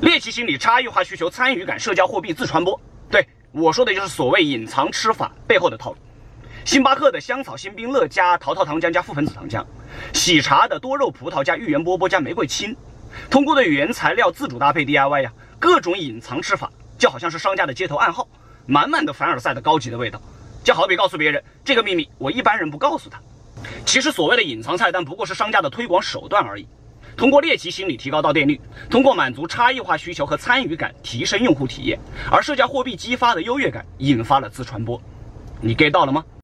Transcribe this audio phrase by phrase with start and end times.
[0.00, 2.80] 猎奇心理、差异化需求、参与感、社交货币、自传播。
[3.10, 5.98] 对我说的就是所谓隐藏吃法背后的套路。
[6.64, 9.62] 星巴克的香草新冰乐加桃桃糖浆加覆盆子糖浆，
[10.14, 12.74] 喜茶的多肉葡萄加芋圆波波加玫瑰青，
[13.28, 18.26] 通过的原材料自主搭配 DIY 呀，各种隐藏吃法就好像是商家的街头暗号，
[18.66, 20.20] 满满的凡尔赛的高级的味道，
[20.64, 23.20] 就好比告诉别人这个秘密我一般人不告诉他。
[23.84, 26.66] 其实所谓的隐藏菜单不过是商家的推广手段而已。
[27.20, 28.58] 通过猎奇心理提高到店率，
[28.88, 32.00] 通过满足差异化需求和参与感提升用户体验，
[32.32, 34.98] 而社交货币激发的优越感引发了自传播。
[35.60, 36.24] 你 get 到了吗？